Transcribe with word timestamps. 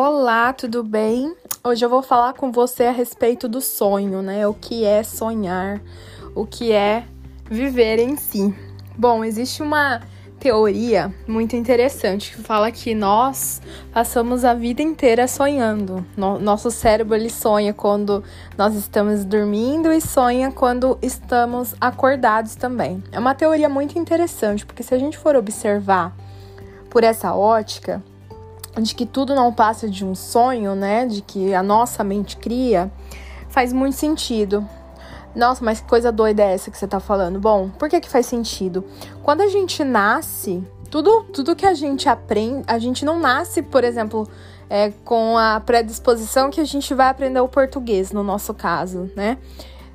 Olá, 0.00 0.52
tudo 0.52 0.84
bem? 0.84 1.34
Hoje 1.64 1.84
eu 1.84 1.88
vou 1.88 2.04
falar 2.04 2.32
com 2.34 2.52
você 2.52 2.84
a 2.84 2.92
respeito 2.92 3.48
do 3.48 3.60
sonho, 3.60 4.22
né? 4.22 4.46
O 4.46 4.54
que 4.54 4.84
é 4.84 5.02
sonhar, 5.02 5.82
o 6.36 6.46
que 6.46 6.70
é 6.70 7.04
viver 7.50 7.98
em 7.98 8.16
si. 8.16 8.54
Bom, 8.96 9.24
existe 9.24 9.60
uma 9.60 10.00
teoria 10.38 11.12
muito 11.26 11.56
interessante 11.56 12.30
que 12.30 12.40
fala 12.40 12.70
que 12.70 12.94
nós 12.94 13.60
passamos 13.92 14.44
a 14.44 14.54
vida 14.54 14.80
inteira 14.80 15.26
sonhando. 15.26 16.06
nosso 16.16 16.70
cérebro 16.70 17.16
ele 17.16 17.28
sonha 17.28 17.74
quando 17.74 18.22
nós 18.56 18.76
estamos 18.76 19.24
dormindo 19.24 19.92
e 19.92 20.00
sonha 20.00 20.52
quando 20.52 20.96
estamos 21.02 21.74
acordados 21.80 22.54
também. 22.54 23.02
É 23.10 23.18
uma 23.18 23.34
teoria 23.34 23.68
muito 23.68 23.98
interessante, 23.98 24.64
porque 24.64 24.84
se 24.84 24.94
a 24.94 24.98
gente 24.98 25.18
for 25.18 25.34
observar 25.34 26.16
por 26.88 27.02
essa 27.02 27.34
ótica, 27.34 28.00
de 28.80 28.94
que 28.94 29.06
tudo 29.06 29.34
não 29.34 29.52
passa 29.52 29.88
de 29.88 30.04
um 30.04 30.14
sonho, 30.14 30.74
né? 30.74 31.06
De 31.06 31.22
que 31.22 31.54
a 31.54 31.62
nossa 31.62 32.02
mente 32.04 32.36
cria, 32.36 32.90
faz 33.48 33.72
muito 33.72 33.96
sentido. 33.96 34.66
Nossa, 35.34 35.64
mas 35.64 35.80
que 35.80 35.88
coisa 35.88 36.10
doida 36.10 36.42
é 36.42 36.54
essa 36.54 36.70
que 36.70 36.78
você 36.78 36.86
tá 36.86 37.00
falando? 37.00 37.38
Bom, 37.38 37.68
por 37.68 37.88
que 37.88 38.00
que 38.00 38.08
faz 38.08 38.26
sentido? 38.26 38.84
Quando 39.22 39.42
a 39.42 39.48
gente 39.48 39.84
nasce, 39.84 40.62
tudo, 40.90 41.24
tudo 41.32 41.54
que 41.54 41.66
a 41.66 41.74
gente 41.74 42.08
aprende, 42.08 42.64
a 42.66 42.78
gente 42.78 43.04
não 43.04 43.18
nasce, 43.20 43.62
por 43.62 43.84
exemplo, 43.84 44.28
é, 44.68 44.90
com 45.04 45.36
a 45.36 45.60
predisposição 45.60 46.50
que 46.50 46.60
a 46.60 46.64
gente 46.64 46.92
vai 46.94 47.08
aprender 47.08 47.40
o 47.40 47.48
português, 47.48 48.10
no 48.10 48.22
nosso 48.22 48.52
caso, 48.54 49.10
né? 49.14 49.38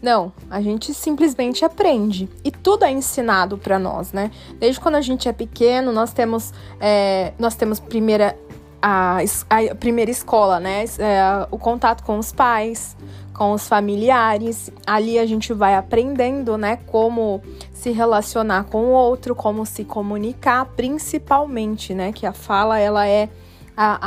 Não, 0.00 0.32
a 0.50 0.60
gente 0.60 0.92
simplesmente 0.92 1.64
aprende 1.64 2.28
e 2.44 2.50
tudo 2.50 2.84
é 2.84 2.90
ensinado 2.90 3.56
para 3.56 3.78
nós, 3.78 4.12
né? 4.12 4.30
Desde 4.58 4.78
quando 4.78 4.96
a 4.96 5.00
gente 5.00 5.28
é 5.28 5.32
pequeno, 5.32 5.90
nós 5.90 6.12
temos, 6.12 6.52
é, 6.78 7.32
nós 7.38 7.54
temos 7.54 7.80
primeira 7.80 8.38
a, 8.80 9.18
a 9.50 9.74
primeira 9.74 10.10
escola, 10.10 10.60
né? 10.60 10.84
É, 10.98 11.46
o 11.50 11.58
contato 11.58 12.04
com 12.04 12.18
os 12.18 12.32
pais, 12.32 12.96
com 13.32 13.52
os 13.52 13.68
familiares. 13.68 14.70
Ali 14.86 15.18
a 15.18 15.26
gente 15.26 15.52
vai 15.52 15.74
aprendendo, 15.74 16.56
né? 16.56 16.78
Como 16.86 17.42
se 17.72 17.90
relacionar 17.90 18.64
com 18.64 18.86
o 18.86 18.90
outro, 18.90 19.34
como 19.34 19.64
se 19.66 19.84
comunicar, 19.84 20.64
principalmente, 20.76 21.94
né? 21.94 22.12
Que 22.12 22.26
a 22.26 22.32
fala 22.32 22.78
ela 22.78 23.06
é 23.06 23.28
a, 23.76 23.98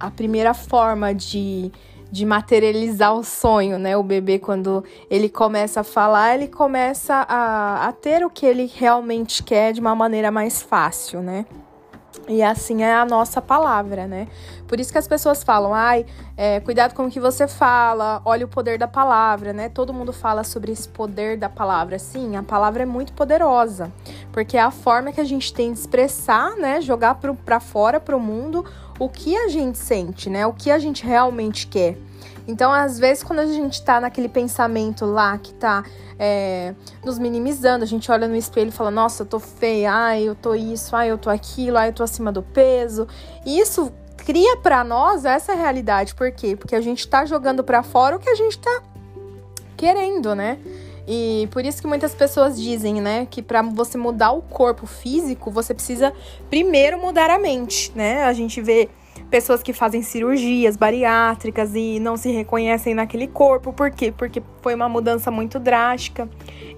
a, 0.00 0.06
a 0.06 0.10
primeira 0.10 0.54
forma 0.54 1.14
de, 1.14 1.70
de 2.10 2.24
materializar 2.24 3.14
o 3.14 3.22
sonho, 3.22 3.78
né? 3.78 3.96
O 3.96 4.02
bebê, 4.02 4.38
quando 4.38 4.82
ele 5.10 5.28
começa 5.28 5.80
a 5.80 5.84
falar, 5.84 6.34
ele 6.34 6.48
começa 6.48 7.26
a, 7.28 7.88
a 7.88 7.92
ter 7.92 8.24
o 8.24 8.30
que 8.30 8.46
ele 8.46 8.70
realmente 8.74 9.42
quer 9.42 9.72
de 9.72 9.80
uma 9.80 9.94
maneira 9.94 10.30
mais 10.30 10.62
fácil, 10.62 11.20
né? 11.20 11.44
E 12.28 12.42
assim 12.42 12.82
é 12.82 12.94
a 12.94 13.04
nossa 13.04 13.42
palavra, 13.42 14.06
né? 14.06 14.28
Por 14.68 14.78
isso 14.78 14.92
que 14.92 14.98
as 14.98 15.08
pessoas 15.08 15.42
falam, 15.42 15.74
ai, 15.74 16.06
é, 16.36 16.60
cuidado 16.60 16.94
com 16.94 17.06
o 17.06 17.10
que 17.10 17.18
você 17.18 17.48
fala, 17.48 18.22
olha 18.24 18.46
o 18.46 18.48
poder 18.48 18.78
da 18.78 18.86
palavra, 18.86 19.52
né? 19.52 19.68
Todo 19.68 19.92
mundo 19.92 20.12
fala 20.12 20.44
sobre 20.44 20.72
esse 20.72 20.88
poder 20.88 21.36
da 21.36 21.48
palavra. 21.48 21.98
Sim, 21.98 22.36
a 22.36 22.42
palavra 22.42 22.84
é 22.84 22.86
muito 22.86 23.12
poderosa, 23.12 23.92
porque 24.32 24.56
é 24.56 24.60
a 24.60 24.70
forma 24.70 25.12
que 25.12 25.20
a 25.20 25.24
gente 25.24 25.52
tem 25.52 25.72
de 25.72 25.80
expressar, 25.80 26.56
né? 26.56 26.80
Jogar 26.80 27.16
para 27.16 27.60
fora, 27.60 27.98
para 27.98 28.16
o 28.16 28.20
mundo, 28.20 28.64
o 28.98 29.08
que 29.08 29.36
a 29.36 29.48
gente 29.48 29.78
sente, 29.78 30.30
né? 30.30 30.46
O 30.46 30.52
que 30.52 30.70
a 30.70 30.78
gente 30.78 31.04
realmente 31.04 31.66
quer. 31.66 31.96
Então, 32.46 32.72
às 32.72 32.98
vezes, 32.98 33.22
quando 33.22 33.38
a 33.38 33.46
gente 33.46 33.82
tá 33.82 34.00
naquele 34.00 34.28
pensamento 34.28 35.06
lá 35.06 35.38
que 35.38 35.54
tá 35.54 35.84
é, 36.18 36.74
nos 37.04 37.18
minimizando, 37.18 37.84
a 37.84 37.86
gente 37.86 38.10
olha 38.10 38.26
no 38.26 38.36
espelho 38.36 38.68
e 38.68 38.72
fala: 38.72 38.90
Nossa, 38.90 39.22
eu 39.22 39.26
tô 39.26 39.38
feia, 39.38 39.92
ai, 39.92 40.24
eu 40.24 40.34
tô 40.34 40.54
isso, 40.54 40.94
ai, 40.96 41.10
eu 41.10 41.18
tô 41.18 41.30
aquilo, 41.30 41.78
ai, 41.78 41.88
eu 41.90 41.92
tô 41.92 42.02
acima 42.02 42.32
do 42.32 42.42
peso. 42.42 43.06
E 43.46 43.58
isso 43.58 43.92
cria 44.16 44.56
para 44.56 44.82
nós 44.84 45.24
essa 45.24 45.54
realidade. 45.54 46.14
Por 46.14 46.30
quê? 46.32 46.56
Porque 46.56 46.74
a 46.74 46.80
gente 46.80 47.06
tá 47.06 47.24
jogando 47.24 47.62
para 47.62 47.82
fora 47.82 48.16
o 48.16 48.18
que 48.18 48.28
a 48.28 48.34
gente 48.34 48.58
tá 48.58 48.82
querendo, 49.76 50.34
né? 50.34 50.58
E 51.06 51.48
por 51.50 51.64
isso 51.64 51.80
que 51.80 51.88
muitas 51.88 52.14
pessoas 52.14 52.60
dizem, 52.60 53.00
né, 53.00 53.26
que 53.28 53.42
para 53.42 53.60
você 53.60 53.98
mudar 53.98 54.30
o 54.30 54.42
corpo 54.42 54.86
físico, 54.86 55.50
você 55.50 55.74
precisa 55.74 56.12
primeiro 56.48 57.00
mudar 57.00 57.28
a 57.28 57.38
mente, 57.38 57.90
né? 57.94 58.22
A 58.22 58.32
gente 58.32 58.60
vê 58.60 58.88
pessoas 59.32 59.62
que 59.62 59.72
fazem 59.72 60.02
cirurgias 60.02 60.76
bariátricas 60.76 61.74
e 61.74 61.98
não 61.98 62.18
se 62.18 62.30
reconhecem 62.30 62.92
naquele 62.92 63.26
corpo. 63.26 63.72
Por 63.72 63.90
quê? 63.90 64.12
Porque 64.12 64.42
foi 64.60 64.74
uma 64.74 64.90
mudança 64.90 65.30
muito 65.30 65.58
drástica. 65.58 66.28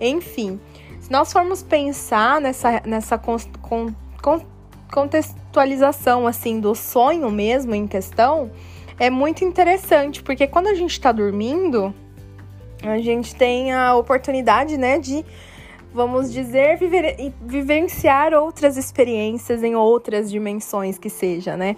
Enfim, 0.01 0.61
se 1.01 1.11
nós 1.11 1.33
formos 1.33 1.65
pensar 1.65 2.41
nessa, 2.41 2.81
nessa 2.87 3.19
con, 3.19 3.39
con, 3.61 3.93
con, 4.23 4.41
contextualização 4.89 6.29
assim 6.29 6.61
do 6.61 6.77
sonho 6.77 7.29
mesmo 7.29 7.75
em 7.75 7.89
questão, 7.89 8.53
é 9.01 9.11
muito 9.11 9.45
interessante, 9.45 10.23
porque 10.23 10.47
quando 10.47 10.69
a 10.69 10.75
gente 10.75 10.93
está 10.93 11.11
dormindo, 11.11 11.93
a 12.85 12.99
gente 12.99 13.35
tem 13.35 13.73
a 13.73 13.97
oportunidade, 13.97 14.79
né, 14.79 15.01
de 15.01 15.25
vamos 15.93 16.33
dizer, 16.33 16.79
viver, 16.79 17.33
vivenciar 17.45 18.33
outras 18.33 18.77
experiências 18.77 19.65
em 19.65 19.75
outras 19.75 20.31
dimensões 20.31 20.99
que 20.99 21.11
seja, 21.11 21.57
né? 21.57 21.77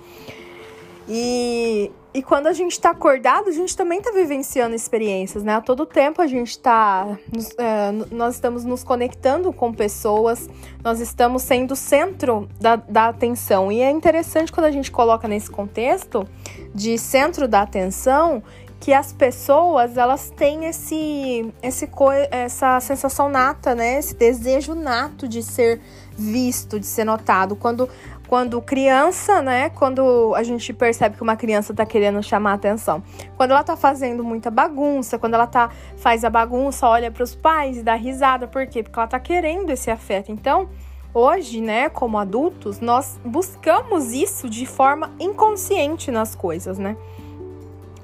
E, 1.08 1.90
e 2.12 2.22
quando 2.22 2.48
a 2.48 2.52
gente 2.52 2.72
está 2.72 2.90
acordado, 2.90 3.48
a 3.48 3.52
gente 3.52 3.76
também 3.76 3.98
está 3.98 4.10
vivenciando 4.10 4.74
experiências, 4.74 5.44
né? 5.44 5.54
A 5.54 5.60
todo 5.60 5.86
tempo 5.86 6.20
a 6.20 6.26
gente 6.26 6.50
está. 6.50 7.16
É, 7.58 7.92
nós 8.10 8.34
estamos 8.34 8.64
nos 8.64 8.82
conectando 8.82 9.52
com 9.52 9.72
pessoas, 9.72 10.48
nós 10.82 10.98
estamos 10.98 11.42
sendo 11.42 11.72
o 11.72 11.76
centro 11.76 12.48
da, 12.60 12.76
da 12.76 13.08
atenção. 13.08 13.70
E 13.70 13.80
é 13.80 13.90
interessante 13.90 14.50
quando 14.50 14.66
a 14.66 14.70
gente 14.70 14.90
coloca 14.90 15.28
nesse 15.28 15.50
contexto 15.50 16.26
de 16.74 16.98
centro 16.98 17.46
da 17.46 17.62
atenção 17.62 18.42
que 18.78 18.92
as 18.92 19.12
pessoas 19.12 19.96
elas 19.96 20.30
têm 20.30 20.66
esse, 20.66 21.52
esse 21.62 21.88
essa 22.30 22.78
sensação 22.80 23.28
nata, 23.28 23.74
né? 23.74 23.98
Esse 23.98 24.14
desejo 24.14 24.74
nato 24.74 25.26
de 25.26 25.42
ser 25.42 25.80
visto, 26.16 26.78
de 26.78 26.86
ser 26.86 27.04
notado. 27.04 27.56
Quando 27.56 27.88
quando 28.26 28.60
criança, 28.60 29.40
né? 29.40 29.70
Quando 29.70 30.34
a 30.34 30.42
gente 30.42 30.72
percebe 30.72 31.16
que 31.16 31.22
uma 31.22 31.36
criança 31.36 31.72
tá 31.72 31.86
querendo 31.86 32.22
chamar 32.22 32.54
atenção. 32.54 33.02
Quando 33.36 33.52
ela 33.52 33.62
tá 33.62 33.76
fazendo 33.76 34.24
muita 34.24 34.50
bagunça, 34.50 35.18
quando 35.18 35.34
ela 35.34 35.46
tá 35.46 35.70
faz 35.96 36.24
a 36.24 36.30
bagunça, 36.30 36.88
olha 36.88 37.10
para 37.10 37.22
os 37.22 37.34
pais 37.34 37.78
e 37.78 37.82
dá 37.82 37.94
risada, 37.94 38.48
por 38.48 38.66
quê? 38.66 38.82
Porque 38.82 38.98
ela 38.98 39.08
tá 39.08 39.20
querendo 39.20 39.70
esse 39.70 39.90
afeto. 39.90 40.32
Então, 40.32 40.68
hoje, 41.14 41.60
né, 41.60 41.88
como 41.88 42.18
adultos, 42.18 42.80
nós 42.80 43.18
buscamos 43.24 44.12
isso 44.12 44.50
de 44.50 44.66
forma 44.66 45.12
inconsciente 45.20 46.10
nas 46.10 46.34
coisas, 46.34 46.78
né? 46.78 46.96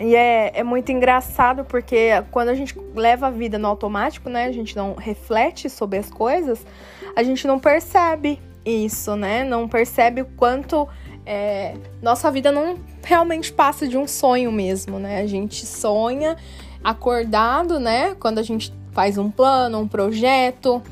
E 0.03 0.17
é, 0.17 0.51
é 0.53 0.65
muito 0.65 0.91
engraçado 0.91 1.65
porque 1.65 2.11
quando 2.33 2.49
a 2.49 2.55
gente 2.55 2.77
leva 2.95 3.29
a 3.29 3.31
vida 3.31 3.57
no 3.57 3.69
automático, 3.69 4.29
né? 4.29 4.47
A 4.47 4.53
gente 4.53 4.77
não 4.77 4.95
reflete 4.95 5.71
sobre 5.71 5.99
as 5.99 6.11
coisas, 6.11 6.67
a 7.15 7.23
gente 7.23 7.47
não 7.47 7.61
percebe 7.61 8.41
isso, 8.65 9.15
né? 9.15 9.45
Não 9.45 9.69
percebe 9.69 10.23
o 10.23 10.25
quanto 10.37 10.89
é, 11.25 11.77
nossa 12.03 12.31
vida 12.33 12.51
não 12.51 12.77
realmente 13.05 13.53
passa 13.53 13.87
de 13.87 13.97
um 13.97 14.09
sonho 14.09 14.51
mesmo, 14.51 14.99
né? 14.99 15.21
A 15.21 15.27
gente 15.27 15.65
sonha 15.65 16.37
acordado, 16.83 17.79
né? 17.79 18.17
Quando 18.19 18.39
a 18.39 18.43
gente 18.43 18.75
faz 18.93 19.17
um 19.17 19.31
plano, 19.31 19.79
um 19.79 19.89
projeto. 19.89 20.83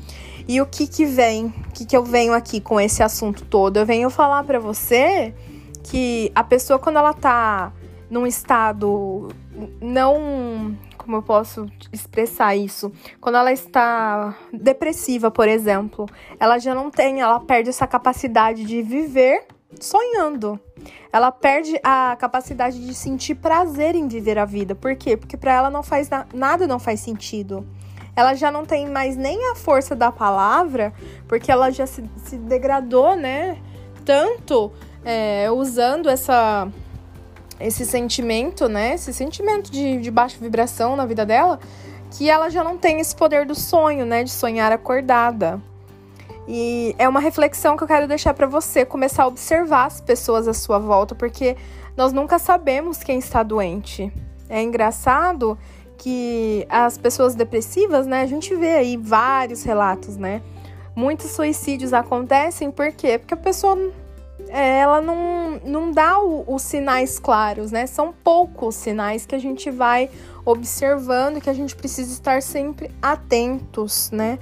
E 0.47 0.61
o 0.61 0.65
que 0.65 0.87
que 0.87 1.05
vem? 1.05 1.47
O 1.67 1.71
que 1.73 1.85
que 1.85 1.95
eu 1.95 2.03
venho 2.03 2.33
aqui 2.33 2.61
com 2.61 2.79
esse 2.79 3.03
assunto 3.03 3.45
todo? 3.45 3.77
Eu 3.77 3.85
venho 3.85 4.09
falar 4.09 4.43
para 4.45 4.57
você 4.59 5.33
que 5.83 6.31
a 6.33 6.43
pessoa 6.43 6.79
quando 6.79 6.97
ela 6.97 7.13
tá 7.13 7.73
num 8.11 8.27
estado 8.27 9.29
não 9.81 10.77
como 10.97 11.17
eu 11.17 11.23
posso 11.23 11.65
expressar 11.91 12.55
isso? 12.55 12.91
Quando 13.19 13.35
ela 13.35 13.51
está 13.51 14.37
depressiva, 14.53 15.31
por 15.31 15.47
exemplo, 15.47 16.05
ela 16.39 16.59
já 16.59 16.75
não 16.75 16.91
tem, 16.91 17.21
ela 17.21 17.39
perde 17.39 17.69
essa 17.69 17.87
capacidade 17.87 18.63
de 18.63 18.83
viver 18.83 19.45
sonhando. 19.79 20.59
Ela 21.11 21.31
perde 21.31 21.79
a 21.83 22.15
capacidade 22.19 22.85
de 22.85 22.93
sentir 22.93 23.35
prazer 23.35 23.95
em 23.95 24.07
viver 24.07 24.37
a 24.37 24.45
vida. 24.45 24.75
Por 24.75 24.95
quê? 24.95 25.17
Porque 25.17 25.35
para 25.35 25.53
ela 25.53 25.69
não 25.71 25.81
faz 25.81 26.07
na 26.09 26.27
nada 26.33 26.67
não 26.67 26.79
faz 26.79 26.99
sentido. 26.99 27.65
Ela 28.15 28.35
já 28.35 28.51
não 28.51 28.65
tem 28.65 28.87
mais 28.87 29.15
nem 29.15 29.51
a 29.51 29.55
força 29.55 29.95
da 29.95 30.11
palavra, 30.11 30.93
porque 31.27 31.51
ela 31.51 31.71
já 31.71 31.87
se, 31.87 32.03
se 32.17 32.37
degradou, 32.37 33.15
né? 33.15 33.57
Tanto 34.05 34.71
é, 35.03 35.49
usando 35.49 36.09
essa 36.09 36.67
esse 37.65 37.85
sentimento, 37.85 38.67
né? 38.67 38.95
Esse 38.95 39.13
sentimento 39.13 39.71
de, 39.71 39.99
de 39.99 40.11
baixa 40.11 40.37
vibração 40.39 40.95
na 40.95 41.05
vida 41.05 41.25
dela, 41.25 41.59
que 42.11 42.29
ela 42.29 42.49
já 42.49 42.63
não 42.63 42.77
tem 42.77 42.99
esse 42.99 43.15
poder 43.15 43.45
do 43.45 43.55
sonho, 43.55 44.05
né? 44.05 44.23
De 44.23 44.31
sonhar 44.31 44.71
acordada. 44.71 45.61
E 46.47 46.95
é 46.97 47.07
uma 47.07 47.19
reflexão 47.19 47.77
que 47.77 47.83
eu 47.83 47.87
quero 47.87 48.07
deixar 48.07 48.33
para 48.33 48.47
você 48.47 48.85
começar 48.85 49.23
a 49.23 49.27
observar 49.27 49.85
as 49.85 50.01
pessoas 50.01 50.47
à 50.47 50.53
sua 50.53 50.79
volta, 50.79 51.15
porque 51.15 51.55
nós 51.95 52.11
nunca 52.11 52.39
sabemos 52.39 53.03
quem 53.03 53.19
está 53.19 53.43
doente. 53.43 54.11
É 54.49 54.61
engraçado 54.61 55.57
que 55.97 56.65
as 56.67 56.97
pessoas 56.97 57.35
depressivas, 57.35 58.07
né? 58.07 58.21
A 58.21 58.25
gente 58.25 58.55
vê 58.55 58.73
aí 58.73 58.97
vários 58.97 59.63
relatos, 59.63 60.17
né? 60.17 60.41
Muitos 60.95 61.31
suicídios 61.31 61.93
acontecem 61.93 62.69
por 62.69 62.91
quê? 62.91 63.17
Porque 63.17 63.33
a 63.33 63.37
pessoa 63.37 63.77
ela 64.51 65.01
não, 65.01 65.61
não 65.63 65.91
dá 65.91 66.19
o, 66.19 66.43
os 66.47 66.61
sinais 66.61 67.17
claros, 67.17 67.71
né? 67.71 67.87
São 67.87 68.13
poucos 68.23 68.75
sinais 68.75 69.25
que 69.25 69.33
a 69.33 69.39
gente 69.39 69.71
vai 69.71 70.09
observando 70.43 71.39
que 71.39 71.49
a 71.49 71.53
gente 71.53 71.75
precisa 71.75 72.11
estar 72.11 72.41
sempre 72.41 72.91
atentos, 73.01 74.11
né? 74.11 74.37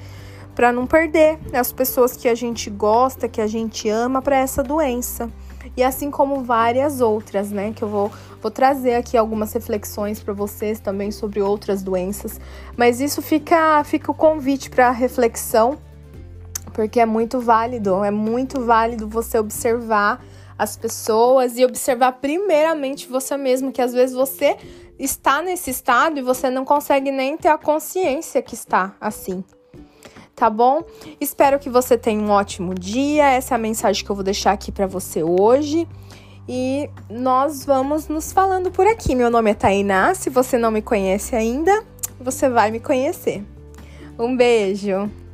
Para 0.56 0.72
não 0.72 0.88
perder 0.88 1.38
as 1.54 1.72
pessoas 1.72 2.18
que 2.18 2.28
a 2.28 2.36
gente 2.36 2.70
gosta, 2.70 3.30
que 3.30 3.40
a 3.40 3.48
gente 3.48 3.88
ama 3.88 4.22
para 4.22 4.38
essa 4.38 4.64
doença. 4.64 5.30
E 5.78 5.84
assim 5.84 6.10
como 6.10 6.44
várias 6.44 7.02
outras, 7.02 7.52
né? 7.52 7.72
Que 7.74 7.84
eu 7.84 7.88
vou, 7.88 8.12
vou 8.42 8.50
trazer 8.50 8.96
aqui 8.96 9.16
algumas 9.16 9.54
reflexões 9.54 10.20
para 10.20 10.34
vocês 10.34 10.80
também 10.80 11.12
sobre 11.12 11.42
outras 11.42 11.84
doenças. 11.84 12.40
Mas 12.76 13.00
isso 13.00 13.22
fica, 13.22 13.84
fica 13.84 14.10
o 14.10 14.14
convite 14.14 14.70
para 14.70 14.90
reflexão 14.90 15.78
porque 16.80 17.02
é 17.02 17.06
muito 17.06 17.42
válido, 17.42 18.06
é 18.06 18.10
muito 18.10 18.62
válido 18.62 19.06
você 19.06 19.38
observar 19.38 20.24
as 20.58 20.78
pessoas 20.78 21.58
e 21.58 21.66
observar 21.66 22.14
primeiramente 22.14 23.06
você 23.06 23.36
mesmo, 23.36 23.70
que 23.70 23.82
às 23.82 23.92
vezes 23.92 24.16
você 24.16 24.56
está 24.98 25.42
nesse 25.42 25.72
estado 25.72 26.20
e 26.20 26.22
você 26.22 26.50
não 26.50 26.64
consegue 26.64 27.12
nem 27.12 27.36
ter 27.36 27.50
a 27.50 27.58
consciência 27.58 28.42
que 28.42 28.54
está 28.56 28.96
assim. 29.02 29.44
Tá 30.34 30.50
bom? 30.50 30.82
Espero 31.20 31.60
que 31.60 31.70
você 31.70 31.98
tenha 31.98 32.22
um 32.22 32.30
ótimo 32.30 32.74
dia. 32.74 33.30
Essa 33.30 33.56
é 33.56 33.58
a 33.58 33.60
mensagem 33.60 34.06
que 34.06 34.10
eu 34.10 34.16
vou 34.16 34.24
deixar 34.24 34.54
aqui 34.54 34.72
para 34.72 34.88
você 34.88 35.22
hoje. 35.22 35.86
E 36.48 36.90
nós 37.10 37.66
vamos 37.66 38.08
nos 38.08 38.32
falando 38.32 38.72
por 38.72 38.88
aqui. 38.88 39.16
Meu 39.16 39.30
nome 39.30 39.52
é 39.52 39.54
Tainá. 39.54 40.16
Se 40.16 40.30
você 40.30 40.58
não 40.58 40.72
me 40.72 40.82
conhece 40.82 41.36
ainda, 41.36 41.84
você 42.18 42.48
vai 42.48 42.72
me 42.72 42.80
conhecer. 42.80 43.44
Um 44.18 44.34
beijo! 44.34 45.29